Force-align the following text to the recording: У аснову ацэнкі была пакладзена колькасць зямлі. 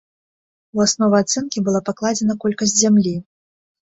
У 0.79 0.83
аснову 0.85 1.15
ацэнкі 1.23 1.59
была 1.67 1.81
пакладзена 1.89 2.33
колькасць 2.45 2.75
зямлі. 2.79 3.13